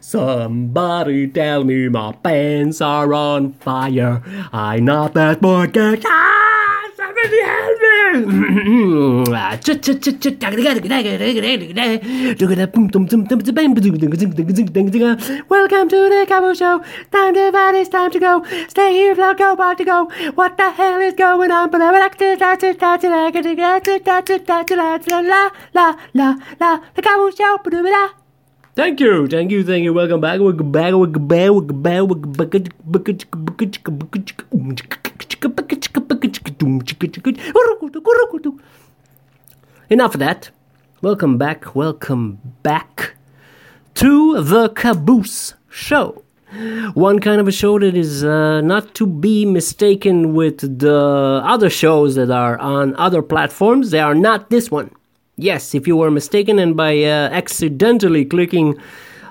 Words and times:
Somebody 0.00 1.28
tell 1.28 1.64
me 1.64 1.88
my 1.88 2.12
pants 2.12 2.80
are 2.80 3.14
on 3.14 3.52
fire. 3.54 4.22
I'm 4.52 4.84
not 4.84 5.14
that 5.14 5.40
boy 5.40 5.68
get 5.68 6.04
ah, 6.06 6.90
somebody 6.96 7.42
help 7.42 7.80
me. 7.80 7.90
Welcome 15.48 15.88
to 15.88 16.08
the 16.08 16.26
Cabo 16.28 16.52
Show. 16.54 16.82
Time 17.10 17.34
to 17.34 17.52
fight, 17.52 17.74
it's 17.76 17.88
time 17.88 18.10
to 18.10 18.18
go. 18.18 18.44
Stay 18.68 18.92
here, 18.92 19.14
don't 19.14 19.38
go, 19.38 19.52
about 19.52 19.78
to 19.78 19.84
go. 19.84 20.10
What 20.34 20.58
the 20.58 20.70
hell 20.72 21.00
is 21.00 21.14
going 21.14 21.50
on? 21.50 21.70
La 21.70 21.78
la 25.74 25.94
la 26.14 26.34
la, 26.60 26.80
the 26.94 27.02
Cabo 27.02 27.30
Show. 27.30 27.58
Thank 28.76 29.00
you, 29.00 29.26
thank 29.26 29.50
you, 29.50 29.64
thank 29.64 29.82
you. 29.82 29.92
Welcome 29.92 30.20
back. 30.20 30.38
Welcome 30.40 30.70
back. 30.70 30.92
Welcome 30.92 31.26
back. 31.28 31.50
Welcome 31.50 31.82
back. 31.82 32.06
Welcome 32.86 33.12
back. 38.36 38.60
Enough 39.90 40.14
of 40.14 40.20
that. 40.20 40.50
Welcome 41.02 41.36
back. 41.36 41.74
Welcome 41.74 42.38
back 42.62 43.16
to 43.94 44.40
the 44.40 44.70
Khaboose 44.70 45.54
Show. 45.68 46.22
One 46.94 47.18
kind 47.18 47.40
of 47.40 47.48
a 47.48 47.52
show 47.52 47.76
that 47.80 47.96
is 47.96 48.22
uh, 48.22 48.60
not 48.60 48.94
to 48.94 49.06
be 49.06 49.44
mistaken 49.46 50.32
with 50.34 50.78
the 50.78 51.42
other 51.44 51.70
shows 51.70 52.14
that 52.14 52.30
are 52.30 52.56
on 52.58 52.94
other 52.96 53.20
platforms. 53.20 53.90
They 53.90 54.00
are 54.00 54.14
not 54.14 54.50
this 54.50 54.70
one. 54.70 54.92
Yes, 55.42 55.74
if 55.74 55.86
you 55.86 55.96
were 55.96 56.10
mistaken 56.10 56.58
and 56.58 56.76
by 56.76 57.02
uh, 57.02 57.30
accidentally 57.32 58.26
clicking 58.26 58.78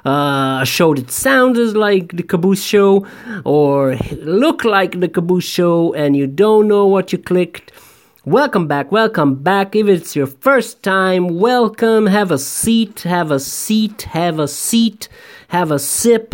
uh, 0.04 0.62
a 0.64 0.66
show 0.66 0.96
that 0.96 1.12
sounds 1.12 1.76
like 1.76 2.18
the 2.18 2.24
Khaboose 2.24 2.68
Show 2.68 3.06
or 3.46 3.96
look 4.14 4.64
like 4.64 5.02
the 5.02 5.08
Khaboose 5.08 5.44
Show 5.44 5.94
and 5.94 6.18
you 6.18 6.26
don't 6.26 6.68
know 6.68 6.88
what 6.88 7.12
you 7.12 7.20
clicked, 7.20 7.72
welcome 8.26 8.68
back, 8.68 8.92
welcome 8.92 9.36
back. 9.36 9.76
If 9.76 9.88
it's 9.88 10.16
your 10.16 10.26
first 10.26 10.82
time, 10.82 11.38
welcome. 11.38 12.08
Have 12.08 12.32
a 12.32 12.40
seat, 12.40 13.02
have 13.02 13.30
a 13.30 13.40
seat, 13.40 14.02
have 14.02 14.40
a 14.40 14.48
seat, 14.48 15.10
have 15.50 15.70
a 15.70 15.78
sip, 15.78 16.34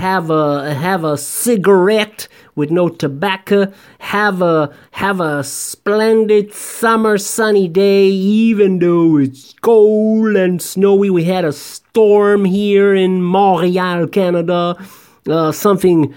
have 0.00 0.30
a 0.30 0.72
have 0.72 1.04
a 1.04 1.18
cigarette 1.18 2.26
with 2.54 2.70
no 2.70 2.88
tobacco 2.88 3.70
have 3.98 4.40
a 4.40 4.74
have 4.92 5.20
a 5.20 5.44
splendid 5.44 6.54
summer 6.54 7.18
sunny 7.18 7.68
day 7.68 8.06
even 8.06 8.78
though 8.78 9.18
it's 9.18 9.54
cold 9.60 10.36
and 10.36 10.62
snowy. 10.62 11.10
We 11.10 11.24
had 11.24 11.44
a 11.44 11.52
storm 11.52 12.46
here 12.46 12.94
in 12.94 13.20
montreal 13.20 14.06
canada. 14.06 14.82
Uh, 15.28 15.52
something 15.52 16.14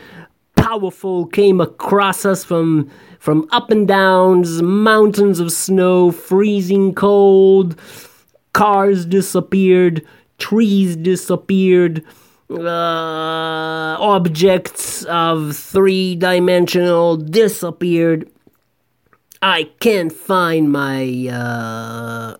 powerful 0.55 1.25
came 1.25 1.59
across 1.59 2.25
us 2.25 2.45
from 2.45 2.89
from 3.19 3.45
up 3.51 3.69
and 3.69 3.85
downs 3.85 4.61
mountains 4.61 5.41
of 5.41 5.51
snow 5.51 6.09
freezing 6.09 6.95
cold. 6.95 7.75
Cars 8.53 9.05
disappeared 9.05 10.07
trees 10.37 10.95
disappeared 10.95 12.03
uh, 12.49 13.97
objects 13.99 15.03
of 15.05 15.55
three 15.55 16.15
dimensional 16.15 17.17
disappeared. 17.17 18.29
I 19.41 19.69
can't 19.79 20.11
find 20.11 20.71
my 20.71 21.27
uh, 21.31 22.37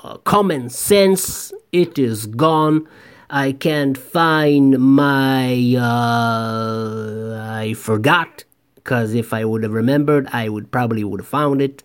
uh, 0.00 0.16
common 0.18 0.70
sense. 0.70 1.52
It 1.72 1.98
is 1.98 2.26
gone. 2.26 2.88
I 3.28 3.52
can't 3.52 3.96
find 3.96 4.78
my. 4.78 5.76
Uh, 5.76 7.38
I 7.38 7.74
forgot. 7.74 8.44
Because 8.76 9.14
if 9.14 9.34
I 9.34 9.44
would 9.44 9.62
have 9.62 9.72
remembered, 9.72 10.26
I 10.32 10.48
would 10.48 10.70
probably 10.70 11.04
would 11.04 11.20
have 11.20 11.28
found 11.28 11.60
it. 11.60 11.82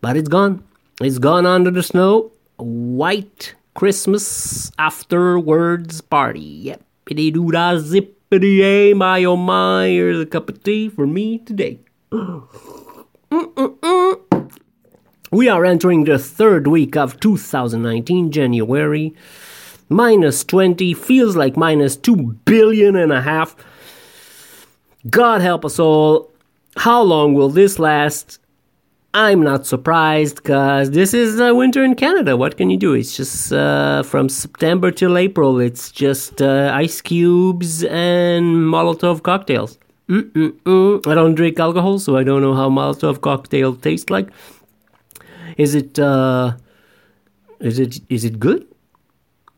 But 0.00 0.16
it's 0.16 0.28
gone. 0.28 0.64
It's 1.00 1.18
gone 1.18 1.44
under 1.46 1.70
the 1.70 1.82
snow. 1.82 2.32
White 2.56 3.54
Christmas 3.80 4.70
afterwards 4.78 6.02
party. 6.02 6.68
Yep. 6.68 6.84
Pity 7.06 7.30
doo 7.30 7.50
da 7.50 7.76
zippity 7.76 8.60
a 8.60 8.92
my 8.92 9.24
oh 9.24 9.36
my, 9.36 9.86
here's 9.86 10.20
a 10.20 10.26
cup 10.26 10.50
of 10.50 10.62
tea 10.62 10.90
for 10.90 11.06
me 11.06 11.38
today. 11.38 11.80
We 15.32 15.48
are 15.48 15.64
entering 15.64 16.04
the 16.04 16.18
third 16.18 16.66
week 16.66 16.96
of 16.96 17.20
2019, 17.20 18.32
January. 18.32 19.14
Minus 19.88 20.42
20 20.44 20.92
feels 20.92 21.36
like 21.36 21.56
minus 21.56 21.96
2 21.96 22.16
billion 22.44 22.96
and 22.96 23.12
a 23.12 23.22
half. 23.22 23.54
God 25.08 25.40
help 25.40 25.64
us 25.64 25.78
all. 25.78 26.32
How 26.76 27.00
long 27.00 27.32
will 27.32 27.48
this 27.48 27.78
last? 27.78 28.39
I'm 29.12 29.42
not 29.42 29.66
surprised 29.66 30.36
because 30.36 30.92
this 30.92 31.12
is 31.14 31.40
uh, 31.40 31.52
winter 31.52 31.82
in 31.82 31.96
Canada. 31.96 32.36
What 32.36 32.56
can 32.56 32.70
you 32.70 32.76
do? 32.76 32.94
It's 32.94 33.16
just 33.16 33.52
uh, 33.52 34.04
from 34.04 34.28
September 34.28 34.92
till 34.92 35.18
April. 35.18 35.58
It's 35.58 35.90
just 35.90 36.40
uh, 36.40 36.70
ice 36.72 37.00
cubes 37.00 37.82
and 37.82 38.44
Molotov 38.72 39.24
cocktails. 39.24 39.78
Mm-mm-mm. 40.08 41.06
I 41.08 41.14
don't 41.14 41.34
drink 41.34 41.58
alcohol, 41.58 41.98
so 41.98 42.16
I 42.16 42.22
don't 42.22 42.40
know 42.40 42.54
how 42.54 42.70
Molotov 42.70 43.20
cocktail 43.20 43.74
tastes 43.74 44.10
like. 44.10 44.28
Is 45.56 45.74
it? 45.74 45.98
Uh, 45.98 46.52
is 47.58 47.80
it? 47.80 47.98
Is 48.08 48.24
it 48.24 48.38
good? 48.38 48.64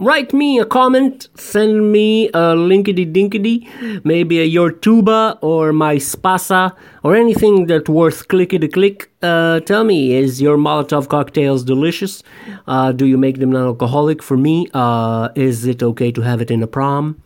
Write 0.02 0.32
me 0.32 0.58
a 0.58 0.64
comment, 0.66 1.28
send 1.36 1.92
me 1.92 2.26
a 2.30 2.56
linkity 2.56 3.06
dinkity, 3.14 4.04
maybe 4.04 4.40
a 4.40 4.44
your 4.44 4.72
tuba 4.72 5.38
or 5.40 5.72
my 5.72 5.94
spasa 5.94 6.74
or 7.04 7.14
anything 7.14 7.66
that's 7.66 7.88
worth 7.88 8.26
clickety 8.26 8.66
click. 8.66 9.12
Uh, 9.22 9.60
tell 9.60 9.84
me, 9.84 10.12
is 10.12 10.42
your 10.42 10.56
Molotov 10.56 11.08
cocktails 11.08 11.62
delicious? 11.62 12.24
Uh, 12.66 12.90
do 12.90 13.06
you 13.06 13.16
make 13.16 13.38
them 13.38 13.52
non 13.52 13.62
alcoholic? 13.62 14.24
For 14.24 14.36
me, 14.36 14.66
uh, 14.74 15.28
is 15.36 15.66
it 15.66 15.84
okay 15.84 16.10
to 16.10 16.20
have 16.22 16.40
it 16.40 16.50
in 16.50 16.64
a 16.64 16.66
prom? 16.66 17.22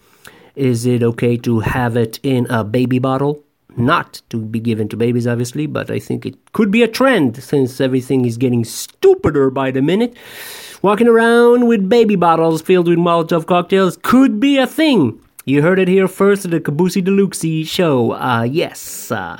Is 0.55 0.85
it 0.85 1.03
okay 1.03 1.39
to 1.39 1.61
have 1.61 1.97
it 1.97 2.21
in 2.23 2.47
a 2.51 2.63
baby 2.63 2.99
bottle? 2.99 3.46
Not 3.77 4.23
to 4.31 4.39
be 4.39 4.59
given 4.59 4.89
to 4.89 4.97
babies, 4.97 5.27
obviously, 5.27 5.67
but 5.67 5.91
I 5.91 5.99
think 5.99 6.25
it 6.25 6.53
could 6.53 6.71
be 6.71 6.83
a 6.83 6.89
trend 6.89 7.43
since 7.43 7.81
everything 7.81 8.25
is 8.25 8.39
getting 8.39 8.65
stupider 8.65 9.51
by 9.51 9.71
the 9.71 9.83
minute. 9.83 10.17
Walking 10.83 11.09
around 11.09 11.67
with 11.67 11.89
baby 11.89 12.17
bottles 12.17 12.63
filled 12.63 12.89
with 12.89 12.99
Molotov 12.99 13.47
cocktails 13.47 13.99
could 14.03 14.41
be 14.41 14.59
a 14.59 14.67
thing. 14.67 15.21
You 15.49 15.63
heard 15.63 15.79
it 15.79 15.87
here 15.87 16.09
first 16.09 16.45
at 16.45 16.51
the 16.51 16.59
Kabusi 16.59 17.05
Deluxe 17.05 17.69
show. 17.69 18.13
Uh, 18.15 18.43
yes. 18.43 19.13
Uh, 19.13 19.37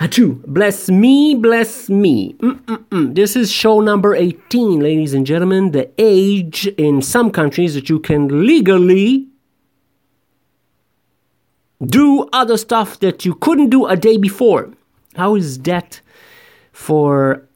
achoo. 0.00 0.44
Bless 0.46 0.90
me, 0.90 1.36
bless 1.36 1.88
me. 1.88 2.32
Mm-mm-mm. 2.34 3.14
This 3.14 3.36
is 3.36 3.52
show 3.52 3.78
number 3.80 4.14
18, 4.16 4.80
ladies 4.80 5.14
and 5.14 5.24
gentlemen. 5.24 5.70
The 5.70 5.88
age 5.98 6.66
in 6.78 7.00
some 7.00 7.30
countries 7.30 7.74
that 7.74 7.88
you 7.88 8.00
can 8.00 8.44
legally 8.44 9.28
do 11.86 12.28
other 12.32 12.56
stuff 12.56 13.00
that 13.00 13.24
you 13.24 13.34
couldn't 13.34 13.70
do 13.70 13.86
a 13.86 13.96
day 13.96 14.16
before. 14.16 14.70
How 15.16 15.34
is 15.36 15.58
that 15.60 16.00
for 16.72 17.46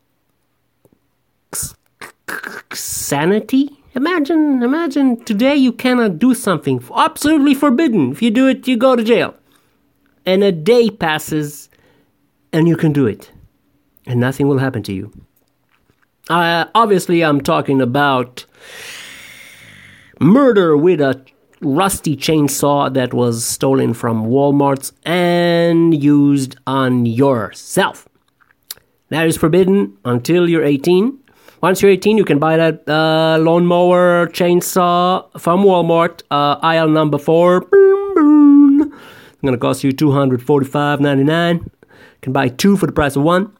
sanity? 2.72 3.70
Imagine, 3.94 4.62
imagine 4.62 5.24
today 5.24 5.56
you 5.56 5.72
cannot 5.72 6.18
do 6.18 6.34
something 6.34 6.82
absolutely 6.94 7.54
forbidden. 7.54 8.12
If 8.12 8.22
you 8.22 8.30
do 8.30 8.46
it, 8.46 8.68
you 8.68 8.76
go 8.76 8.94
to 8.94 9.02
jail. 9.02 9.34
And 10.24 10.44
a 10.44 10.52
day 10.52 10.90
passes 10.90 11.68
and 12.52 12.68
you 12.68 12.76
can 12.76 12.92
do 12.92 13.06
it. 13.06 13.32
And 14.06 14.20
nothing 14.20 14.46
will 14.46 14.58
happen 14.58 14.82
to 14.84 14.92
you. 14.92 15.12
Uh, 16.28 16.66
obviously, 16.74 17.24
I'm 17.24 17.40
talking 17.40 17.80
about 17.80 18.44
murder 20.20 20.76
with 20.76 21.00
a 21.00 21.24
rusty 21.60 22.16
chainsaw 22.16 22.92
that 22.92 23.12
was 23.12 23.44
stolen 23.44 23.94
from 23.94 24.26
Walmart 24.26 24.92
and 25.04 26.00
used 26.02 26.56
on 26.66 27.06
yourself. 27.06 28.08
That 29.10 29.26
is 29.26 29.36
forbidden 29.36 29.96
until 30.04 30.48
you're 30.48 30.64
18. 30.64 31.18
Once 31.60 31.82
you're 31.82 31.90
18, 31.90 32.18
you 32.18 32.24
can 32.24 32.38
buy 32.38 32.56
that 32.56 32.88
uh, 32.88 33.38
lawnmower 33.40 34.28
chainsaw 34.28 35.28
from 35.40 35.64
Walmart, 35.64 36.22
uh, 36.30 36.58
aisle 36.62 36.88
number 36.88 37.18
four. 37.18 37.66
It's 37.70 39.42
gonna 39.44 39.58
cost 39.58 39.82
you 39.82 39.92
$245.99. 39.92 41.60
You 41.60 41.70
can 42.20 42.32
buy 42.32 42.48
two 42.48 42.76
for 42.76 42.86
the 42.86 42.92
price 42.92 43.16
of 43.16 43.22
one. 43.22 43.52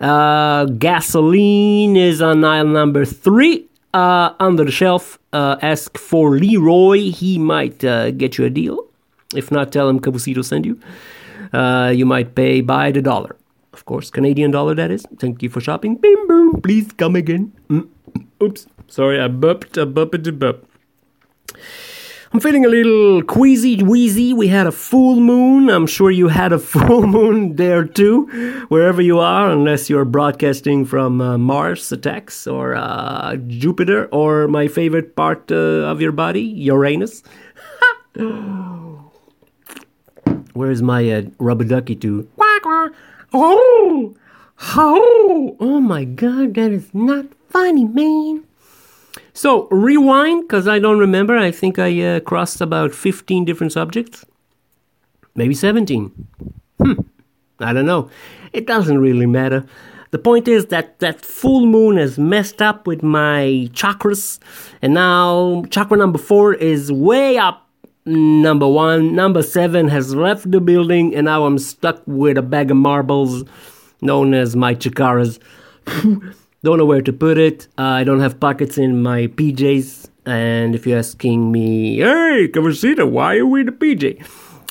Uh, 0.00 0.66
gasoline 0.66 1.96
is 1.96 2.22
on 2.22 2.44
aisle 2.44 2.66
number 2.66 3.04
three. 3.04 3.67
Uh, 3.94 4.34
under 4.38 4.64
the 4.64 4.70
shelf, 4.70 5.18
uh, 5.32 5.56
ask 5.62 5.96
for 5.96 6.36
Leroy. 6.36 7.10
He 7.10 7.38
might 7.38 7.82
uh, 7.84 8.10
get 8.10 8.36
you 8.38 8.44
a 8.44 8.50
deal. 8.50 8.86
If 9.34 9.50
not, 9.50 9.72
tell 9.72 9.88
him 9.88 10.00
Khaboosito 10.00 10.44
send 10.44 10.66
you. 10.66 10.78
Uh, 11.52 11.92
you 11.94 12.04
might 12.04 12.34
pay 12.34 12.60
by 12.60 12.90
the 12.90 13.00
dollar. 13.00 13.36
Of 13.72 13.84
course, 13.84 14.10
Canadian 14.10 14.50
dollar, 14.50 14.74
that 14.74 14.90
is. 14.90 15.06
Thank 15.18 15.42
you 15.42 15.48
for 15.48 15.60
shopping. 15.60 15.96
Bim 15.96 16.26
boom. 16.26 16.60
Please 16.60 16.92
come 16.92 17.16
again. 17.16 17.52
Mm. 17.70 17.88
Oops. 18.42 18.66
Sorry, 18.88 19.20
I 19.20 19.28
burped. 19.28 19.78
I 19.78 19.84
burped 19.84 20.26
a 20.26 20.32
burp. 20.32 20.66
I'm 22.30 22.40
feeling 22.40 22.66
a 22.66 22.68
little 22.68 23.22
queasy 23.22 23.82
wheezy. 23.82 24.34
We 24.34 24.48
had 24.48 24.66
a 24.66 24.72
full 24.72 25.18
moon. 25.18 25.70
I'm 25.70 25.86
sure 25.86 26.10
you 26.10 26.28
had 26.28 26.52
a 26.52 26.58
full 26.74 27.06
moon 27.06 27.56
there 27.56 27.84
too, 27.84 28.26
wherever 28.68 29.00
you 29.00 29.18
are, 29.18 29.50
unless 29.50 29.88
you're 29.88 30.04
broadcasting 30.04 30.84
from 30.84 31.22
uh, 31.22 31.38
Mars 31.38 31.90
attacks 31.90 32.46
or 32.46 32.74
uh, 32.74 33.36
Jupiter 33.46 34.08
or 34.12 34.46
my 34.46 34.68
favorite 34.68 35.16
part 35.16 35.50
uh, 35.50 35.88
of 35.88 36.02
your 36.02 36.12
body, 36.12 36.42
Uranus. 36.42 37.22
Where's 40.52 40.82
my 40.82 41.10
uh, 41.10 41.22
rubber 41.38 41.64
ducky 41.64 41.96
to? 41.96 42.28
Oh, 43.32 44.14
oh, 44.76 45.56
oh 45.60 45.80
my 45.80 46.04
god, 46.04 46.54
that 46.54 46.72
is 46.72 46.92
not 46.92 47.26
funny, 47.48 47.84
man. 47.86 48.44
So, 49.38 49.68
rewind, 49.70 50.48
because 50.48 50.66
I 50.66 50.80
don't 50.80 50.98
remember. 50.98 51.38
I 51.38 51.52
think 51.52 51.78
I 51.78 52.02
uh, 52.02 52.18
crossed 52.18 52.60
about 52.60 52.92
15 52.92 53.44
different 53.44 53.72
subjects. 53.72 54.24
Maybe 55.36 55.54
17. 55.54 56.10
Hmm. 56.82 56.92
I 57.60 57.72
don't 57.72 57.86
know. 57.86 58.10
It 58.52 58.66
doesn't 58.66 58.98
really 58.98 59.26
matter. 59.26 59.64
The 60.10 60.18
point 60.18 60.48
is 60.48 60.66
that 60.66 60.98
that 60.98 61.20
full 61.24 61.66
moon 61.66 61.98
has 61.98 62.18
messed 62.18 62.60
up 62.60 62.88
with 62.88 63.04
my 63.04 63.70
chakras, 63.74 64.40
and 64.82 64.94
now 64.94 65.62
chakra 65.70 65.96
number 65.96 66.18
four 66.18 66.54
is 66.54 66.90
way 66.90 67.38
up. 67.38 67.64
Number 68.06 68.66
one, 68.66 69.14
number 69.14 69.42
seven 69.42 69.86
has 69.86 70.16
left 70.16 70.50
the 70.50 70.60
building, 70.60 71.14
and 71.14 71.26
now 71.26 71.44
I'm 71.44 71.58
stuck 71.58 72.02
with 72.06 72.38
a 72.38 72.42
bag 72.42 72.72
of 72.72 72.76
marbles 72.76 73.44
known 74.00 74.34
as 74.34 74.56
my 74.56 74.74
chakras. 74.74 75.38
don't 76.62 76.78
know 76.78 76.84
where 76.84 77.02
to 77.02 77.12
put 77.12 77.38
it. 77.38 77.68
I 77.78 78.04
don't 78.04 78.20
have 78.20 78.40
pockets 78.40 78.78
in 78.78 79.02
my 79.02 79.28
PJs. 79.28 80.08
And 80.26 80.74
if 80.74 80.86
you're 80.86 80.98
asking 80.98 81.52
me, 81.52 81.98
hey, 81.98 82.48
Cavacita, 82.52 83.08
why 83.08 83.36
are 83.36 83.46
we 83.46 83.62
in 83.62 83.68
a 83.68 83.72
PJ? 83.72 84.26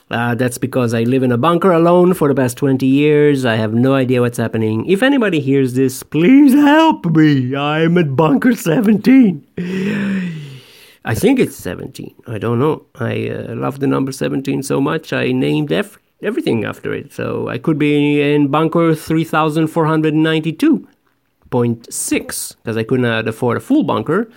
Uh, 0.09 0.35
that's 0.35 0.57
because 0.57 0.93
I 0.93 1.03
live 1.03 1.23
in 1.23 1.31
a 1.31 1.37
bunker 1.37 1.71
alone 1.71 2.13
for 2.13 2.27
the 2.27 2.35
past 2.35 2.57
20 2.57 2.85
years. 2.85 3.43
I 3.43 3.55
have 3.55 3.73
no 3.73 3.93
idea 3.93 4.21
what's 4.21 4.37
happening. 4.37 4.85
If 4.85 5.03
anybody 5.03 5.39
hears 5.39 5.73
this, 5.73 6.03
please 6.03 6.53
help 6.53 7.05
me. 7.07 7.55
I'm 7.55 7.97
at 7.97 8.15
bunker 8.15 8.55
17. 8.55 9.45
I 11.03 11.15
think 11.15 11.39
it's 11.39 11.55
17. 11.55 12.15
I 12.27 12.37
don't 12.37 12.59
know. 12.59 12.85
I 12.95 13.29
uh, 13.29 13.55
love 13.55 13.79
the 13.79 13.87
number 13.87 14.11
17 14.11 14.63
so 14.63 14.79
much. 14.79 15.11
I 15.11 15.31
named 15.31 15.71
ev- 15.71 15.97
everything 16.21 16.63
after 16.63 16.93
it. 16.93 17.11
So 17.13 17.47
I 17.47 17.57
could 17.57 17.79
be 17.79 18.21
in 18.21 18.49
bunker 18.49 18.93
3492. 18.93 20.87
0.6 21.49 22.55
because 22.57 22.77
I 22.77 22.83
couldn't 22.83 23.27
afford 23.27 23.57
a 23.57 23.59
full 23.59 23.83
bunker 23.83 24.29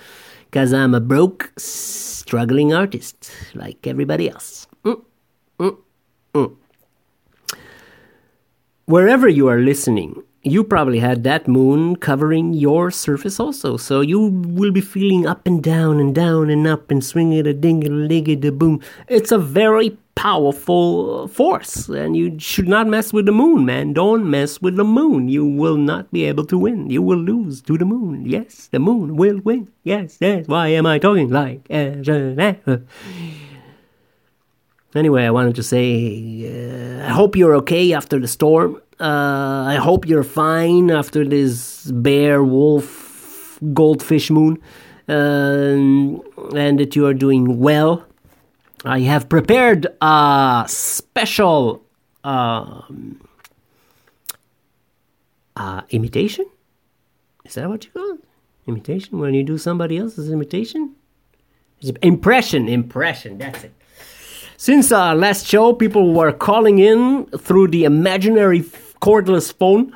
because 0.51 0.73
I'm 0.73 0.95
a 0.95 1.01
broke, 1.01 1.53
struggling 1.57 2.73
artist 2.75 3.31
like 3.55 3.87
everybody 3.87 4.29
else. 4.29 4.67
Mm, 4.85 5.03
mm, 5.59 5.77
mm. 6.35 6.57
Wherever 8.87 9.29
you 9.29 9.47
are 9.47 9.61
listening, 9.61 10.23
you 10.43 10.65
probably 10.65 10.99
had 10.99 11.23
that 11.25 11.47
moon 11.47 11.97
covering 11.97 12.55
your 12.55 12.91
surface 12.91 13.39
also. 13.39 13.77
So 13.77 14.01
you 14.01 14.19
will 14.47 14.73
be 14.73 14.81
feeling 14.81 15.27
up 15.27 15.47
and 15.47 15.63
down 15.63 16.01
and 16.01 16.15
down 16.15 16.51
and 16.51 16.67
up 16.67 16.91
and 16.91 17.05
swinging 17.05 17.47
a 17.47 17.53
ding 17.53 17.87
a 17.87 17.91
lig 17.91 18.45
a 18.45 18.51
boom. 18.51 18.81
It's 19.07 19.31
a 19.31 19.39
very 19.39 19.97
powerful 20.21 21.29
force, 21.29 21.89
and 21.89 22.15
you 22.15 22.39
should 22.39 22.69
not 22.69 22.87
mess 22.87 23.11
with 23.11 23.25
the 23.25 23.33
moon, 23.33 23.65
man. 23.65 23.95
Don't 23.95 24.29
mess 24.29 24.61
with 24.61 24.77
the 24.77 24.85
moon. 24.85 25.31
You 25.31 25.47
will 25.47 25.79
not 25.79 26.13
be 26.13 26.27
able 26.27 26.45
to 26.53 26.59
win. 26.59 26.91
You 26.91 27.01
will 27.01 27.23
lose 27.33 27.63
to 27.63 27.79
the 27.79 27.87
moon. 27.87 28.27
Yes, 28.27 28.69
the 28.71 28.81
moon 28.81 29.17
will 29.17 29.41
win. 29.43 29.69
Yes, 29.83 30.19
yes. 30.21 30.47
Why 30.47 30.69
am 30.69 30.85
I 30.85 30.99
talking 30.99 31.31
like? 31.31 31.61
Anyway, 34.95 35.25
I 35.25 35.31
wanted 35.31 35.55
to 35.55 35.63
say, 35.63 35.87
uh, 36.53 37.07
I 37.07 37.11
hope 37.11 37.35
you're 37.35 37.57
okay 37.63 37.95
after 37.95 38.19
the 38.21 38.29
storm. 38.29 38.83
Uh, 39.01 39.65
I 39.75 39.77
hope 39.77 40.07
you're 40.07 40.23
fine 40.23 40.91
after 40.91 41.25
this 41.25 41.91
bear, 41.91 42.45
wolf, 42.45 43.59
goldfish 43.73 44.31
moon, 44.31 44.59
uh, 45.09 45.81
and 46.55 46.79
that 46.79 46.95
you 46.95 47.07
are 47.07 47.15
doing 47.15 47.59
well. 47.59 48.05
I 48.85 49.01
have 49.01 49.29
prepared 49.29 49.87
a 50.01 50.65
special 50.69 51.83
uh, 52.25 52.83
imitation. 55.91 56.47
Is 57.45 57.55
that 57.55 57.69
what 57.69 57.85
you 57.85 57.91
call 57.91 58.13
it? 58.13 58.21
Imitation 58.67 59.19
when 59.19 59.35
you 59.35 59.43
do 59.43 59.59
somebody 59.59 59.99
else's 59.99 60.31
imitation? 60.31 60.95
Impression, 62.03 62.69
impression. 62.69 63.39
That's 63.39 63.65
it. 63.65 63.75
Since 64.57 64.93
our 64.93 65.15
last 65.15 65.47
show, 65.47 65.73
people 65.73 66.13
were 66.13 66.33
calling 66.33 66.79
in 66.79 67.27
through 67.27 67.69
the 67.69 67.85
imaginary 67.85 68.61
cordless 69.01 69.53
phone 69.53 69.95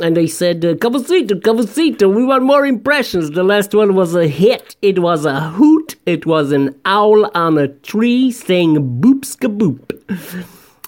and 0.00 0.16
they 0.16 0.26
said, 0.26 0.64
uh, 0.64 0.74
Cavacita, 0.74 1.40
Cavacita, 1.40 2.12
we 2.12 2.24
want 2.24 2.44
more 2.44 2.64
impressions. 2.64 3.30
The 3.32 3.42
last 3.42 3.74
one 3.74 3.94
was 3.94 4.14
a 4.14 4.26
hit. 4.26 4.76
It 4.80 5.00
was 5.00 5.24
a 5.24 5.50
hoot. 5.50 5.77
It 6.08 6.24
was 6.24 6.52
an 6.52 6.74
owl 6.86 7.30
on 7.34 7.58
a 7.58 7.68
tree 7.68 8.30
saying 8.32 8.76
boops 8.98 9.36
kaboop. 9.36 9.92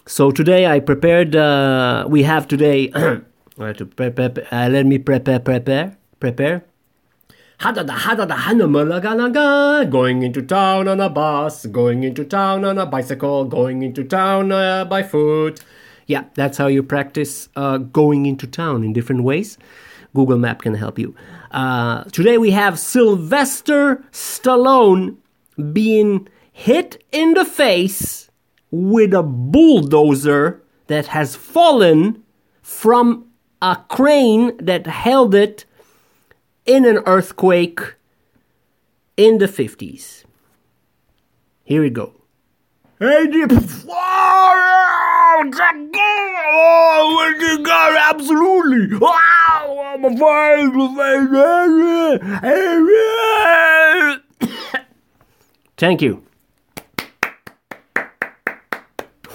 So 0.07 0.31
today 0.31 0.67
I 0.67 0.81
prepared, 0.81 1.37
uh, 1.37 2.07
we 2.09 2.23
have 2.23 2.49
today, 2.49 2.89
uh, 2.95 3.21
let 4.71 4.87
me 4.87 4.97
prepare, 4.97 5.39
prepare, 5.39 5.99
prepare. 6.21 6.65
Going 9.91 10.23
into 10.23 10.41
town 10.41 10.89
on 10.89 11.01
a 11.01 11.11
bus, 11.11 11.67
going 11.67 12.03
into 12.03 12.25
town 12.25 12.65
on 12.65 12.79
a 12.79 12.87
bicycle, 12.87 13.45
going 13.45 13.83
into 13.83 14.03
town 14.03 14.51
uh, 14.51 14.87
by 14.87 15.03
foot. 15.03 15.63
Yeah, 16.07 16.25
that's 16.33 16.57
how 16.57 16.69
you 16.69 16.83
practice 16.83 17.51
uh, 17.57 17.77
going 17.77 18.25
into 18.25 18.47
town 18.47 18.85
in 18.85 18.95
different 18.95 19.25
ways. 19.25 19.59
Google 20.15 20.39
Map 20.39 20.63
can 20.63 20.73
help 20.77 20.99
you. 20.99 21.15
Uh, 21.51 22.05
today 22.05 22.39
we 22.39 22.53
have 22.53 22.79
Sylvester 22.79 24.05
Stallone 24.13 25.17
being 25.73 26.29
hit 26.53 27.03
in 27.11 27.35
the 27.35 27.45
face 27.45 28.31
with 28.71 29.13
a 29.13 29.25
bulldozer 29.25 30.63
that 30.87 31.09
has 31.09 31.35
fallen 31.35 32.23
from 32.63 33.27
a 33.61 33.77
crane 33.89 34.57
that 34.59 34.87
held 34.87 35.35
it 35.35 35.65
in 36.67 36.85
an 36.85 36.99
earthquake 37.07 37.81
in 39.17 39.39
the 39.39 39.47
50s. 39.47 40.23
Here 41.65 41.83
we 41.83 41.91
go. 41.91 42.15
Oh, 46.53 47.31
oh, 49.13 49.17
Absolutely. 49.83 50.21
Wow, 50.21 50.61
my 50.61 51.41
face, 54.49 54.61
Thank 55.77 56.03
you. 56.03 56.23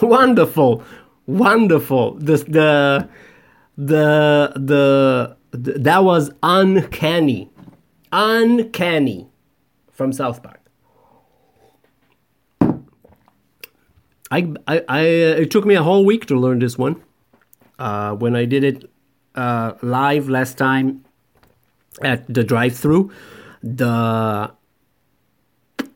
wonderful, 0.02 0.84
wonderful. 1.26 2.16
The 2.16 2.38
the 2.38 3.10
the 3.76 5.38
the, 5.52 5.72
that 5.80 6.04
was 6.04 6.32
uncanny, 6.44 7.50
uncanny 8.12 9.28
from 9.92 10.14
South 10.14 10.44
Park. 10.44 10.60
I, 14.32 14.54
I, 14.68 14.84
I 14.90 15.00
it 15.02 15.52
took 15.52 15.66
me 15.66 15.76
a 15.76 15.84
whole 15.84 16.04
week 16.06 16.26
to 16.28 16.36
learn 16.38 16.60
this 16.60 16.78
one. 16.78 17.02
Uh, 17.78 18.16
when 18.16 18.36
I 18.36 18.46
did 18.46 18.64
it 18.64 18.90
uh, 19.36 19.74
live 19.82 20.30
last 20.30 20.58
time 20.58 21.06
at 22.02 22.26
the 22.34 22.44
drive-through, 22.44 23.12
the 23.64 24.52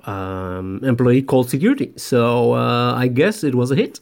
um, 0.06 0.80
employee 0.84 1.22
called 1.22 1.50
security. 1.50 1.94
So 1.98 2.54
uh, 2.54 2.94
I 2.96 3.08
guess 3.08 3.44
it 3.44 3.56
was 3.56 3.72
a 3.72 3.76
hit. 3.76 4.00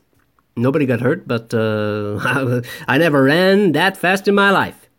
Nobody 0.56 0.86
got 0.86 1.01
hurt, 1.01 1.27
but 1.27 1.53
uh, 1.53 2.20
I 2.88 2.98
never 2.98 3.24
ran 3.24 3.74
that 3.74 3.98
fast 3.98 4.27
in 4.27 4.36
my 4.36 4.51
life. 4.51 4.89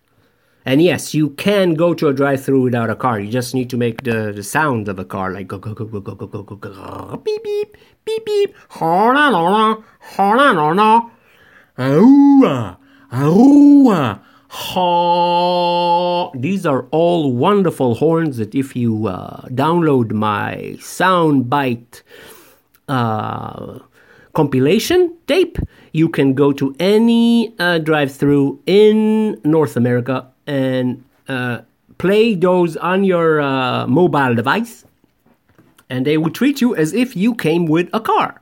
And 0.65 0.83
yes, 0.83 1.15
you 1.15 1.31
can 1.31 1.75
go 1.75 1.95
to 1.95 2.09
a 2.09 2.13
drive-through 2.13 2.61
without 2.61 2.91
a 2.91 2.95
car. 2.95 3.19
You 3.19 3.31
just 3.31 3.55
need 3.55 3.71
to 3.71 3.77
make 3.77 4.03
the, 4.05 4.33
the 4.33 4.43
sound 4.43 4.89
of 4.89 4.99
a 4.99 5.05
car, 5.05 5.33
like 5.33 5.49
go 5.49 5.59
go 5.59 5.73
go 5.73 5.87
go 5.87 6.01
go 6.01 6.15
go 6.15 6.27
go 6.27 6.43
go 6.43 6.57
go 6.57 7.17
beep 7.25 7.43
beep 7.43 7.77
beep 8.05 8.25
beep. 8.27 8.55
These 16.35 16.67
are 16.67 16.87
all 16.91 17.33
wonderful 17.33 17.95
horns 17.95 18.39
that 18.39 18.55
if 18.55 18.75
you 18.75 19.07
uh, 19.07 19.43
download 19.49 20.13
my 20.13 20.77
soundbite 20.79 22.03
uh, 22.89 23.79
compilation 24.35 25.17
tape, 25.27 25.59
you 25.93 26.09
can 26.09 26.35
go 26.35 26.53
to 26.53 26.75
any 26.79 27.55
uh, 27.59 27.79
drive-through 27.79 28.61
in 28.67 29.41
North 29.45 29.77
America 29.77 30.27
and 30.47 31.05
uh, 31.29 31.61
play 31.99 32.35
those 32.35 32.77
on 32.77 33.05
your 33.05 33.41
uh, 33.41 33.87
mobile 33.87 34.35
device 34.35 34.85
and 35.91 36.07
they 36.07 36.19
will 36.19 36.31
treat 36.31 36.61
you 36.61 36.75
as 36.77 36.93
if 36.93 37.17
you 37.17 37.35
came 37.35 37.67
with 37.67 37.89
a 37.93 38.01
car. 38.01 38.41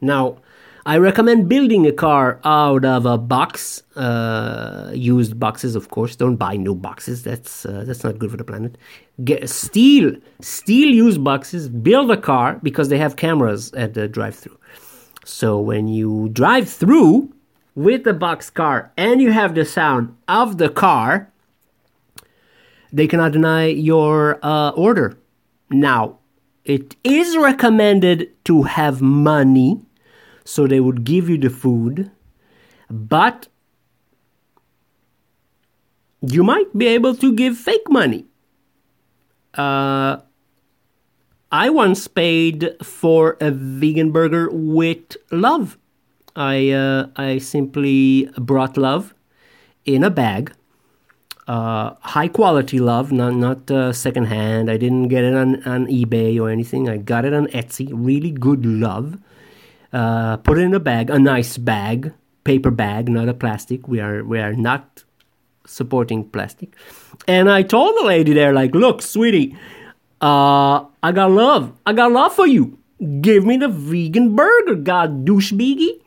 Now, 0.00 0.38
I 0.86 0.96
recommend 0.96 1.48
building 1.48 1.86
a 1.86 1.92
car 1.92 2.40
out 2.44 2.84
of 2.84 3.04
a 3.04 3.18
box, 3.18 3.82
uh, 3.96 4.90
used 4.94 5.38
boxes, 5.38 5.76
of 5.76 5.90
course. 5.90 6.16
Don't 6.16 6.36
buy 6.36 6.56
new 6.56 6.74
boxes. 6.74 7.22
That's 7.22 7.66
uh, 7.66 7.84
that's 7.86 8.02
not 8.02 8.18
good 8.18 8.30
for 8.30 8.38
the 8.38 8.44
planet. 8.44 8.78
Get 9.22 9.48
steal 9.50 10.16
steal 10.40 10.88
used 10.88 11.22
boxes. 11.22 11.68
Build 11.68 12.10
a 12.10 12.16
car 12.16 12.58
because 12.62 12.88
they 12.88 12.98
have 12.98 13.16
cameras 13.16 13.72
at 13.74 13.94
the 13.94 14.08
drive-through. 14.08 14.58
So 15.24 15.60
when 15.60 15.86
you 15.86 16.30
drive 16.32 16.68
through 16.68 17.32
with 17.74 18.04
the 18.04 18.14
box 18.14 18.48
car 18.48 18.90
and 18.96 19.20
you 19.20 19.32
have 19.32 19.54
the 19.54 19.66
sound 19.66 20.16
of 20.28 20.56
the 20.56 20.70
car, 20.70 21.30
they 22.90 23.06
cannot 23.06 23.32
deny 23.32 23.66
your 23.66 24.38
uh, 24.42 24.70
order. 24.70 25.18
Now, 25.70 26.18
it 26.64 26.96
is 27.04 27.36
recommended 27.36 28.30
to 28.44 28.62
have 28.62 29.02
money 29.02 29.82
so 30.44 30.66
they 30.66 30.80
would 30.80 31.04
give 31.04 31.28
you 31.28 31.38
the 31.38 31.50
food, 31.50 32.10
but 32.88 33.48
you 36.20 36.44
might 36.44 36.76
be 36.76 36.86
able 36.86 37.14
to 37.16 37.32
give 37.32 37.56
fake 37.56 37.88
money. 37.88 38.26
Uh, 39.54 40.18
I 41.52 41.70
once 41.70 42.06
paid 42.06 42.76
for 42.82 43.36
a 43.40 43.50
vegan 43.50 44.12
burger 44.12 44.48
with 44.52 45.16
love. 45.32 45.78
I 46.36 46.70
uh, 46.70 47.08
I 47.16 47.38
simply 47.38 48.30
brought 48.38 48.76
love 48.76 49.14
in 49.84 50.04
a 50.04 50.10
bag, 50.10 50.52
uh, 51.48 51.94
high 52.00 52.28
quality 52.28 52.78
love, 52.78 53.10
not 53.10 53.34
not 53.34 53.68
uh, 53.70 53.92
second 53.92 54.26
hand. 54.26 54.70
I 54.70 54.76
didn't 54.76 55.08
get 55.08 55.24
it 55.24 55.34
on, 55.34 55.62
on 55.64 55.86
eBay 55.86 56.40
or 56.40 56.50
anything. 56.50 56.88
I 56.88 56.98
got 56.98 57.24
it 57.24 57.34
on 57.34 57.48
Etsy. 57.48 57.90
Really 57.92 58.30
good 58.30 58.64
love. 58.64 59.18
Uh, 59.92 60.36
put 60.38 60.58
it 60.58 60.62
in 60.62 60.74
a 60.74 60.80
bag, 60.80 61.10
a 61.10 61.18
nice 61.18 61.58
bag, 61.58 62.12
paper 62.44 62.70
bag, 62.70 63.08
not 63.08 63.28
a 63.28 63.34
plastic. 63.34 63.88
We 63.88 64.00
are 64.00 64.22
we 64.24 64.38
are 64.38 64.52
not 64.52 65.04
supporting 65.66 66.24
plastic. 66.24 66.74
And 67.26 67.50
I 67.50 67.62
told 67.62 67.96
the 67.96 68.06
lady 68.06 68.32
there, 68.32 68.52
like, 68.52 68.74
look, 68.74 69.02
sweetie, 69.02 69.56
uh, 70.20 70.84
I 71.02 71.12
got 71.12 71.30
love. 71.30 71.72
I 71.86 71.92
got 71.92 72.12
love 72.12 72.34
for 72.34 72.46
you. 72.46 72.78
Give 73.20 73.44
me 73.44 73.56
the 73.56 73.68
vegan 73.68 74.36
burger, 74.36 74.74
god 74.74 75.24
douchebaggy. 75.24 76.00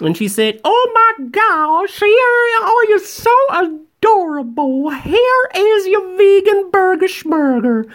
And 0.00 0.16
she 0.16 0.28
said, 0.28 0.60
Oh 0.64 0.92
my 0.94 1.26
gosh, 1.26 1.98
here, 1.98 2.08
oh, 2.08 2.86
you're 2.88 2.98
so 3.00 3.34
adorable. 3.50 4.90
Here 4.90 5.50
is 5.54 5.86
your 5.88 6.16
vegan 6.16 6.70
burger 6.70 7.06
schmurger. 7.08 7.90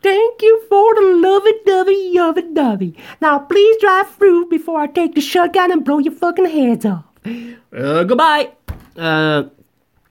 Thank 0.00 0.42
you 0.42 0.62
for 0.68 0.94
the 0.94 1.02
lovey-dovey, 1.16 2.12
yovey-dovey. 2.14 2.94
Now 3.20 3.40
please 3.40 3.76
drive 3.80 4.10
through 4.10 4.48
before 4.48 4.80
I 4.80 4.86
take 4.86 5.14
the 5.14 5.20
shotgun 5.20 5.72
and 5.72 5.84
blow 5.84 5.98
your 5.98 6.12
fucking 6.12 6.46
heads 6.46 6.86
off. 6.86 7.04
Uh, 7.26 8.04
goodbye. 8.04 8.52
Uh, 8.96 9.44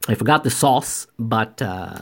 I 0.10 0.16
forgot 0.16 0.44
the 0.44 0.50
sauce, 0.50 1.08
but 1.18 1.62
uh, 1.62 2.00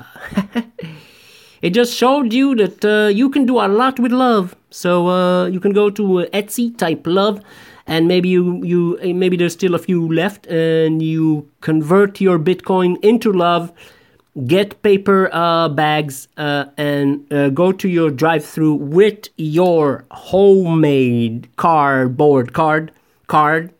it 1.62 1.72
just 1.72 1.96
showed 1.96 2.34
you 2.34 2.56
that 2.56 2.86
uh, 2.86 3.08
you 3.08 3.30
can 3.30 3.46
do 3.46 3.60
a 3.60 3.68
lot 3.68 4.00
with 4.00 4.12
love. 4.12 4.56
So 4.70 5.08
uh, 5.08 5.46
you 5.48 5.60
can 5.60 5.72
go 5.72 5.90
to 5.90 6.28
Etsy, 6.34 6.78
type 6.78 7.04
love, 7.06 7.42
and 7.88 8.08
maybe 8.08 8.30
you 8.30 8.64
you 8.64 9.00
maybe 9.14 9.38
there's 9.38 9.54
still 9.54 9.74
a 9.74 9.80
few 9.80 10.12
left, 10.12 10.48
and 10.48 11.02
you 11.02 11.50
convert 11.62 12.20
your 12.20 12.38
Bitcoin 12.38 12.98
into 13.04 13.32
love 13.32 13.72
get 14.46 14.82
paper 14.82 15.30
uh, 15.32 15.70
bags 15.70 16.28
uh, 16.38 16.66
and 16.78 17.32
uh, 17.32 17.50
go 17.50 17.72
to 17.72 17.88
your 17.88 18.10
drive-through 18.10 18.76
with 18.76 19.30
your 19.38 20.06
homemade 20.12 21.48
cardboard 21.56 22.54
card 22.54 22.92
card 23.28 23.74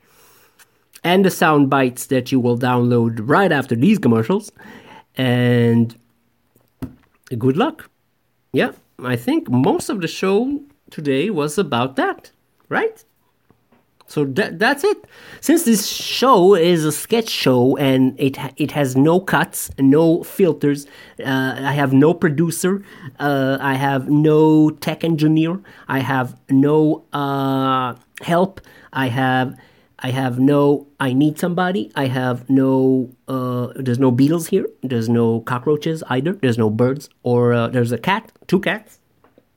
and 1.04 1.26
the 1.26 1.32
sound 1.32 1.70
bites 1.70 2.08
that 2.08 2.32
you 2.32 2.40
will 2.40 2.58
download 2.58 3.20
right 3.22 3.52
after 3.52 3.76
these 3.76 4.00
commercials. 4.00 4.52
And 5.16 5.96
good 7.38 7.58
luck. 7.58 7.90
Yeah 8.54 8.72
i 9.00 9.16
think 9.16 9.50
most 9.50 9.90
of 9.90 10.02
the 10.02 10.08
show 10.08 10.62
today 10.90 11.30
was 11.30 11.58
about 11.58 11.96
that 11.96 12.32
right 12.70 13.04
so 14.08 14.24
that, 14.26 14.60
that's 14.60 14.84
it. 14.84 15.06
Since 15.42 15.64
this 15.64 15.88
show 15.88 16.54
is 16.54 16.86
a 16.86 16.92
sketch 16.92 17.28
show 17.30 17.76
and 17.78 18.20
it 18.20 18.38
it 18.56 18.72
has 18.72 18.96
no 18.96 19.20
cuts, 19.20 19.72
no 19.80 20.24
filters, 20.24 20.86
uh, 21.20 21.56
I 21.60 21.74
have 21.74 21.92
no 21.92 22.14
producer, 22.14 22.84
uh, 23.20 23.58
I 23.60 23.74
have 23.74 24.10
no 24.10 24.70
tech 24.70 25.04
engineer, 25.04 25.60
I 25.88 26.00
have 26.00 26.38
no 26.50 27.04
uh, 27.14 27.96
help, 28.22 28.62
I 28.94 29.08
have 29.08 29.58
I 30.00 30.12
have 30.12 30.40
no 30.40 30.88
I 31.00 31.14
need 31.14 31.40
somebody, 31.40 31.92
I 31.96 32.06
have 32.06 32.48
no 32.48 33.10
uh, 33.28 33.70
there's 33.76 34.00
no 34.00 34.12
beetles 34.12 34.48
here, 34.48 34.68
there's 34.84 35.10
no 35.10 35.40
cockroaches 35.42 36.04
either, 36.10 36.34
there's 36.34 36.60
no 36.60 36.70
birds 36.70 37.10
or 37.24 37.54
uh, 37.54 37.68
there's 37.70 37.92
a 37.92 37.98
cat, 37.98 38.32
two 38.46 38.60
cats. 38.60 39.00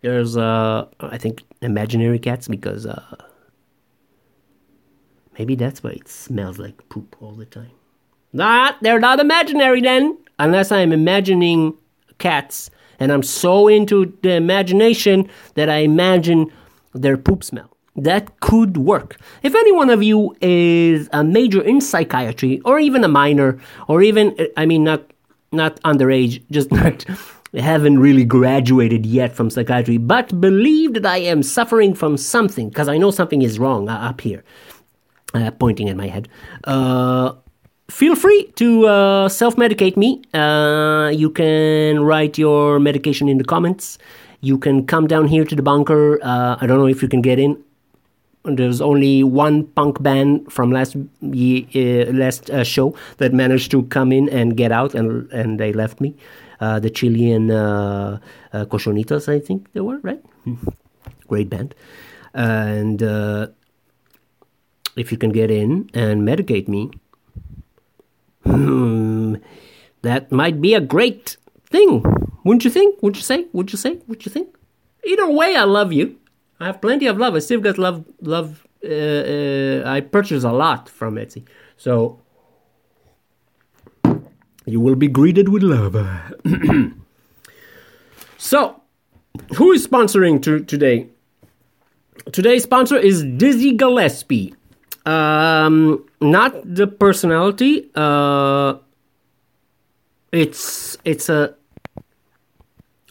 There's 0.00 0.37
uh, 0.37 0.87
I 1.00 1.19
think 1.19 1.45
imaginary 1.61 2.19
cats 2.19 2.49
because 2.49 2.87
Maybe 5.38 5.54
that's 5.54 5.83
why 5.83 5.90
it 5.90 6.09
smells 6.09 6.59
like 6.59 6.88
poop 6.88 7.16
all 7.21 7.33
the 7.33 7.47
time. 7.47 7.71
Not, 8.33 8.76
they're 8.83 8.99
not 8.99 9.21
imaginary 9.21 9.80
then, 9.80 10.18
unless 10.38 10.73
I'm 10.73 10.92
imagining 10.92 11.75
cats 12.18 12.71
and 12.99 13.12
I'm 13.12 13.23
so 13.23 13.68
into 13.68 14.16
the 14.23 14.33
imagination 14.33 15.30
that 15.54 15.71
I 15.71 15.78
imagine 15.78 16.52
their 16.92 17.16
poop 17.16 17.45
smell. 17.45 17.76
That 17.95 18.40
could 18.40 18.76
work. 18.76 19.16
If 19.42 19.54
any 19.54 19.73
one 19.73 19.90
of 19.90 20.02
you 20.02 20.37
is 20.40 21.09
a 21.12 21.25
major 21.25 21.62
in 21.62 21.80
psychiatry, 21.80 22.61
or 22.64 22.78
even 22.78 23.02
a 23.02 23.09
minor, 23.09 23.59
or 23.88 24.02
even, 24.02 24.37
I 24.57 24.66
mean, 24.66 24.85
not 24.85 25.02
not 25.50 25.80
underage, 25.83 26.42
just 26.50 26.71
not 26.80 27.04
haven't 27.54 27.99
really 27.99 28.25
graduated 28.25 29.07
yet 29.07 29.35
from 29.35 29.50
psychiatry, 29.50 29.97
but 29.97 30.40
believe 30.40 30.95
that 30.95 31.07
I 31.07 31.18
am 31.18 31.42
suffering 31.42 31.95
from 31.95 32.16
something 32.16 32.68
because 32.68 32.88
I 32.88 32.99
know 32.99 33.11
something 33.11 33.42
is 33.42 33.59
wrong 33.59 33.88
uh, 33.88 33.95
up 33.95 34.21
here 34.21 34.45
uh, 35.35 35.50
pointing 35.52 35.88
at 35.88 35.97
my 35.97 36.06
head. 36.06 36.28
Uh, 36.64 37.32
feel 37.90 38.14
free 38.14 38.50
to 38.56 38.87
uh, 38.87 39.28
self 39.28 39.56
medicate 39.56 39.97
me. 39.97 40.23
Uh, 40.32 41.11
you 41.14 41.30
can 41.30 42.00
write 42.00 42.38
your 42.38 42.78
medication 42.80 43.28
in 43.28 43.38
the 43.38 43.44
comments. 43.44 43.99
You 44.40 44.56
can 44.56 44.87
come 44.87 45.06
down 45.06 45.26
here 45.26 45.44
to 45.44 45.54
the 45.54 45.62
bunker. 45.62 46.18
Uh, 46.23 46.56
I 46.61 46.66
don't 46.66 46.78
know 46.78 46.87
if 46.87 47.02
you 47.02 47.08
can 47.08 47.20
get 47.20 47.38
in. 47.38 47.62
There's 48.44 48.80
only 48.80 49.23
one 49.23 49.64
punk 49.64 50.02
band 50.02 50.50
from 50.50 50.70
last 50.70 50.97
last 51.20 52.50
show 52.64 52.94
that 53.18 53.35
managed 53.35 53.70
to 53.73 53.82
come 53.85 54.12
in 54.12 54.28
and 54.30 54.56
get 54.56 54.73
out, 54.73 54.94
and 54.94 55.30
and 55.32 55.61
they 55.61 55.73
left 55.73 56.00
me. 56.00 56.14
the 56.61 56.88
Chilean 56.88 57.49
Cochonitas, 58.52 59.28
I 59.28 59.40
think 59.40 59.70
they 59.75 59.80
were 59.80 59.99
right. 59.99 60.23
Great 61.26 61.50
band, 61.50 61.75
and 62.32 63.02
if 64.99 65.12
you 65.12 65.19
can 65.19 65.31
get 65.31 65.50
in 65.50 65.88
and 65.95 66.23
medicate 66.23 66.69
me, 66.69 66.90
hmm, 68.45 69.37
that 70.02 70.31
might 70.33 70.61
be 70.61 70.75
a 70.75 70.81
great 70.81 71.37
thing. 71.71 72.02
Wouldn't 72.45 72.64
you 72.64 72.71
think? 72.71 73.02
Would 73.02 73.17
you 73.17 73.23
say? 73.23 73.47
Would 73.52 73.73
you 73.73 73.78
say? 73.78 73.99
Would 74.07 74.26
you 74.26 74.31
think? 74.31 74.57
Either 75.05 75.31
way, 75.31 75.57
I 75.57 75.64
love 75.64 75.93
you. 75.93 76.19
I 76.61 76.67
have 76.67 76.81
plenty 76.81 77.07
of 77.07 77.19
love. 77.19 77.35
I 77.35 77.38
still 77.38 77.61
got 77.61 77.78
love. 77.78 78.05
Love. 78.21 78.67
Uh, 78.85 78.88
uh, 78.88 79.83
I 79.87 80.00
purchase 80.00 80.45
a 80.45 80.52
lot 80.52 80.88
from 80.88 81.17
Etsy, 81.17 81.45
so 81.76 82.21
you 84.67 84.81
will 84.81 84.95
be 84.95 85.09
greeted 85.09 85.49
with 85.49 85.64
love. 85.64 85.97
so, 88.38 88.81
who 89.57 89.73
is 89.73 89.87
sponsoring 89.87 90.40
to, 90.43 90.61
today? 90.61 91.09
Today's 92.33 92.62
sponsor 92.64 92.97
is 92.97 93.25
Dizzy 93.25 93.73
Gillespie. 93.73 94.55
Um, 95.08 96.04
not 96.20 96.52
the 96.64 96.86
personality. 96.86 97.90
Uh, 97.94 98.74
it's 100.32 100.98
it's 101.04 101.28
a 101.30 101.54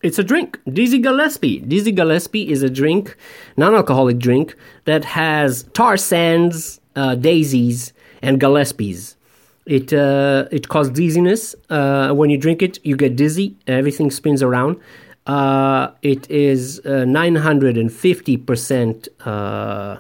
it's 0.03 0.19
a 0.19 0.23
drink. 0.23 0.59
Dizzy 0.71 0.99
Gillespie. 0.99 1.57
Dizzy 1.59 1.91
Gillespie 1.91 2.51
is 2.51 2.61
a 2.61 2.69
drink, 2.69 3.17
non-alcoholic 3.57 4.19
drink 4.19 4.55
that 4.85 5.05
has 5.05 5.63
tar 5.73 5.97
sands, 5.97 6.79
uh, 6.95 7.15
daisies, 7.15 7.93
and 8.21 8.39
Gillespies. 8.39 9.15
It 9.65 9.91
uh, 9.91 10.47
it 10.51 10.69
causes 10.69 10.93
dizziness. 10.93 11.55
Uh, 11.67 12.13
when 12.13 12.29
you 12.29 12.37
drink 12.37 12.61
it, 12.61 12.77
you 12.85 12.95
get 12.95 13.15
dizzy. 13.15 13.55
Everything 13.65 14.11
spins 14.11 14.43
around. 14.43 14.79
Uh, 15.25 15.93
it 16.03 16.29
is 16.29 16.79
uh, 16.85 17.05
950% 17.05 19.07
uh, 19.25 19.97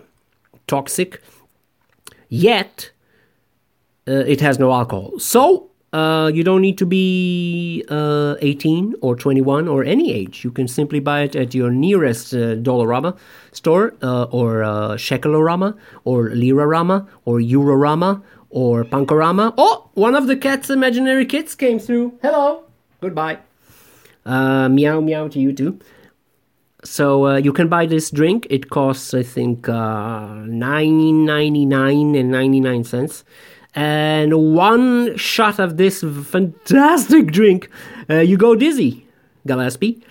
toxic 0.67 1.23
yet 2.29 2.91
uh, 4.07 4.23
it 4.33 4.41
has 4.41 4.57
no 4.59 4.71
alcohol. 4.71 5.19
So 5.19 5.67
Uh, 5.93 6.29
you 6.37 6.43
don't 6.43 6.61
need 6.61 6.77
to 6.77 6.85
be 6.85 7.81
uh, 7.89 8.35
18 8.41 8.95
or 9.01 9.15
21 9.15 9.69
or 9.69 9.85
any 9.85 10.11
age. 10.11 10.43
You 10.43 10.51
can 10.51 10.67
simply 10.67 10.99
buy 10.99 11.21
it 11.21 11.33
at 11.35 11.55
your 11.55 11.71
nearest 11.71 12.33
uh, 12.33 12.59
Dollarama 12.59 13.15
store 13.53 13.93
uh, 14.03 14.23
or 14.29 14.63
uh, 14.63 14.97
Shekelorama 14.97 15.75
or 16.03 16.29
Lirarama 16.29 17.07
or 17.23 17.39
Eurorama 17.39 18.21
or 18.49 18.83
Punkorama. 18.83 19.53
Oh, 19.57 19.89
one 19.93 20.13
of 20.13 20.27
the 20.27 20.35
cat's 20.35 20.69
imaginary 20.69 21.25
kits 21.25 21.55
came 21.55 21.79
through. 21.79 22.19
Hello. 22.21 22.63
Goodbye. 22.99 23.37
Uh, 24.25 24.67
meow 24.67 24.99
meow 24.99 25.29
to 25.29 25.39
you 25.39 25.53
too. 25.53 25.79
So 26.87 27.27
uh, 27.27 27.35
you 27.37 27.51
can 27.51 27.67
buy 27.67 27.85
this 27.85 28.09
drink. 28.09 28.47
It 28.49 28.69
costs, 28.69 29.13
I 29.13 29.21
think, 29.21 29.67
uh, 29.67 30.33
nine 30.45 31.25
ninety 31.25 31.65
nine 31.65 32.15
and 32.15 32.31
ninety 32.31 32.61
nine 32.61 32.83
cents. 32.83 33.25
And 33.75 34.55
one 34.55 35.17
shot 35.17 35.59
of 35.59 35.77
this 35.77 36.01
fantastic 36.01 37.27
drink, 37.31 37.69
uh, 38.09 38.19
you 38.19 38.37
go 38.37 38.55
dizzy, 38.55 39.05
Gillespie. 39.45 40.01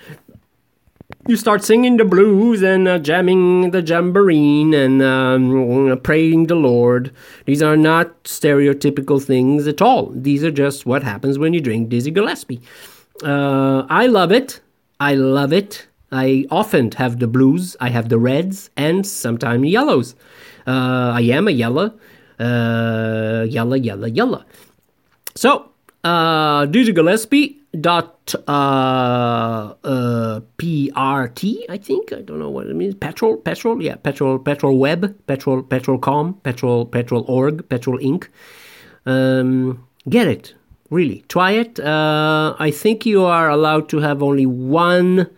You 1.27 1.37
start 1.37 1.65
singing 1.65 1.97
the 1.97 2.05
blues 2.05 2.63
and 2.63 2.87
uh, 2.87 2.99
jamming 3.01 3.73
the 3.73 3.83
jamboree 3.83 4.73
and 4.73 5.03
um, 5.03 5.99
praying 6.05 6.47
the 6.47 6.55
Lord. 6.55 7.11
These 7.47 7.63
are 7.63 7.77
not 7.77 8.23
stereotypical 8.25 9.21
things 9.21 9.67
at 9.67 9.83
all. 9.83 10.13
These 10.15 10.45
are 10.45 10.53
just 10.53 10.87
what 10.87 11.03
happens 11.03 11.39
when 11.39 11.53
you 11.53 11.61
drink 11.61 11.89
Dizzy 11.89 12.13
Gillespie. 12.13 12.61
Uh, 13.25 13.87
I 13.89 14.07
love 14.07 14.31
it. 14.31 14.61
I 15.01 15.15
love 15.17 15.53
it. 15.53 15.89
I 16.13 16.47
often 16.51 16.93
have 16.93 17.19
the 17.19 17.27
blues, 17.27 17.77
I 17.81 17.91
have 17.91 18.09
the 18.09 18.19
reds, 18.19 18.71
and 18.77 19.07
sometimes 19.07 19.67
yellows. 19.69 20.15
Uh, 20.67 21.13
I 21.15 21.23
am 21.23 21.49
a 21.49 21.51
yellow, 21.51 21.93
uh, 22.39 23.47
yellow, 23.49 23.75
yellow, 23.75 24.07
yellow. 24.07 24.45
So, 25.35 25.71
uh, 26.05 26.67
Gillespie 26.67 27.61
dot 27.81 28.35
uh, 28.49 29.75
uh, 29.85 30.41
PRT, 30.59 31.57
I 31.69 31.79
think. 31.79 32.13
I 32.13 32.23
don't 32.23 32.39
know 32.39 32.51
what 32.51 32.69
it 32.69 32.77
means. 32.77 32.95
Petrol, 32.95 33.37
petrol, 33.37 33.83
yeah, 33.83 33.97
petrol, 33.97 34.39
petrol 34.39 34.79
web, 34.79 35.15
petrol, 35.27 35.63
petrol.com, 35.63 36.35
petrol, 36.43 36.87
petrol 36.87 37.25
org, 37.29 37.69
petrol 37.69 37.99
inc. 37.99 38.29
Um, 39.05 39.87
get 40.09 40.29
it, 40.29 40.55
really. 40.91 41.25
Try 41.29 41.53
it. 41.53 41.81
Uh, 41.81 42.55
I 42.59 42.71
think 42.71 43.05
you 43.05 43.25
are 43.25 43.51
allowed 43.51 43.89
to 43.91 43.99
have 43.99 44.23
only 44.23 44.47
one 44.47 45.29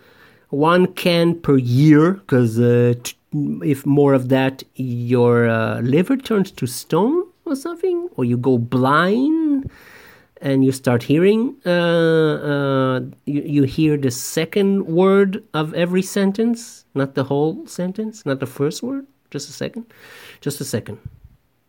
one 0.50 0.86
can 0.94 1.38
per 1.40 1.58
year 1.58 2.12
because 2.14 2.58
uh, 2.58 2.94
t- 3.02 3.14
if 3.62 3.84
more 3.84 4.14
of 4.14 4.28
that, 4.30 4.62
your 4.74 5.48
uh, 5.48 5.80
liver 5.80 6.16
turns 6.16 6.50
to 6.52 6.66
stone 6.66 7.24
or 7.44 7.54
something, 7.56 8.08
or 8.16 8.24
you 8.24 8.36
go 8.36 8.58
blind 8.58 9.70
and 10.40 10.64
you 10.64 10.72
start 10.72 11.02
hearing 11.02 11.54
uh, 11.66 11.70
uh, 11.70 13.00
you, 13.26 13.42
you 13.42 13.62
hear 13.64 13.96
the 13.96 14.10
second 14.10 14.86
word 14.86 15.42
of 15.54 15.74
every 15.74 16.02
sentence 16.02 16.84
not 16.94 17.14
the 17.14 17.24
whole 17.24 17.66
sentence 17.66 18.24
not 18.24 18.38
the 18.38 18.46
first 18.46 18.82
word 18.82 19.04
just 19.30 19.48
a 19.48 19.52
second 19.52 19.84
just 20.40 20.60
a 20.60 20.64
second. 20.64 20.98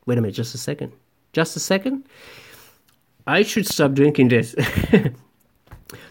Wait 0.05 0.17
a 0.17 0.21
minute 0.21 0.35
just 0.35 0.53
a 0.53 0.57
second 0.57 0.91
just 1.33 1.55
a 1.55 1.59
second. 1.59 2.05
I 3.27 3.43
should 3.43 3.67
stop 3.67 3.93
drinking 3.93 4.29
this. 4.29 4.55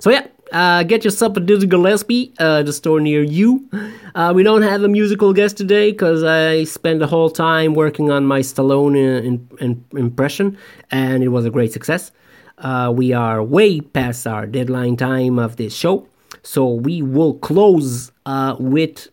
So 0.01 0.11
yeah 0.11 0.27
uh, 0.53 0.83
get 0.83 1.05
yourself 1.05 1.37
a 1.37 1.41
Dizzy 1.41 1.67
Gillespie, 1.67 2.33
uh, 2.39 2.63
the 2.63 2.73
store 2.73 3.01
near 3.01 3.23
you. 3.23 3.69
Uh, 4.15 4.33
we 4.35 4.43
don't 4.43 4.63
have 4.63 4.83
a 4.83 4.89
musical 4.89 5.33
guest 5.33 5.57
today 5.57 5.91
because 5.91 6.25
I 6.25 6.65
spent 6.65 6.99
the 6.99 7.07
whole 7.07 7.31
time 7.31 7.75
working 7.75 8.11
on 8.11 8.27
my 8.27 8.41
Stallone 8.41 8.95
uh, 8.95 9.23
in, 9.23 9.49
in, 9.61 9.85
impression, 9.97 10.59
and 10.91 11.23
it 11.23 11.29
was 11.29 11.45
a 11.45 11.51
great 11.51 11.73
success. 11.73 12.13
Uh, 12.59 12.93
we 12.95 13.13
are 13.13 13.43
way 13.43 13.81
past 13.81 14.27
our 14.27 14.47
deadline 14.47 14.97
time 14.97 15.39
of 15.39 15.57
this 15.57 15.75
show, 15.75 16.09
so 16.43 16.67
we 16.69 17.03
will 17.03 17.35
close 17.35 18.11
uh, 18.27 18.57
with 18.59 19.09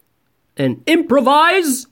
an 0.57 0.81
improvise, 0.87 1.87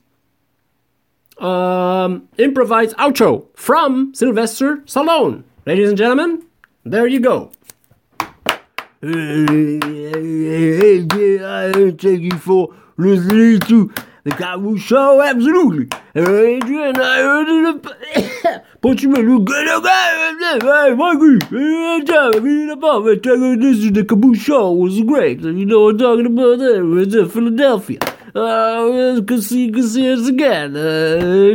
um, 1.38 2.28
improvise 2.38 2.94
outro 2.94 3.46
from 3.54 4.14
Sylvester 4.14 4.78
Stallone. 4.78 5.44
Ladies 5.66 5.88
and 5.88 5.98
gentlemen, 5.98 6.44
there 6.84 7.06
you 7.06 7.20
go. 7.20 7.52
You 9.04 9.80
for 12.38 12.74
listening 12.96 13.60
to 13.60 13.92
the 14.24 14.30
Cowboy 14.30 14.76
Show, 14.76 15.20
absolutely. 15.20 15.90
Adrian, 16.14 16.98
I 16.98 17.16
heard 17.18 17.48
it. 17.50 17.82
But 18.80 19.02
you 19.02 19.12
look 19.12 19.44
good, 19.44 19.68
okay? 19.68 20.38
Mikey, 20.94 21.38
this 23.56 23.78
is 23.78 23.92
the 23.92 24.04
Khaboose 24.08 24.40
Show. 24.40 24.72
It 24.72 24.78
was 24.78 25.00
great. 25.02 25.40
You 25.40 25.66
know 25.66 25.82
what 25.82 25.96
I'm 25.96 25.98
talking 25.98 26.26
about 26.26 26.58
there? 26.60 26.98
It's 26.98 27.14
in 27.14 27.28
Philadelphia. 27.28 27.98
Uh, 28.34 29.20
can 29.26 29.42
see, 29.42 29.70
can 29.70 29.82
see 29.86 30.10
us 30.10 30.26
again. 30.28 30.74
Uh, 30.74 31.50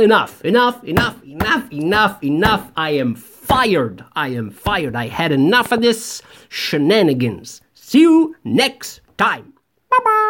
enough, 0.00 0.44
enough, 0.44 0.84
enough, 0.84 1.24
enough, 1.24 1.72
enough, 1.72 2.22
enough. 2.22 2.70
I 2.76 2.90
am 2.90 3.16
fired. 3.44 4.04
I 4.14 4.28
am 4.28 4.50
fired. 4.50 4.96
I 4.96 5.08
had 5.08 5.30
enough 5.32 5.72
of 5.72 5.80
this 5.82 6.22
shenanigans. 6.48 7.60
See 7.74 8.00
you 8.00 8.36
next 8.44 9.00
time. 9.16 9.52
Bye 9.90 9.98
bye. 10.04 10.23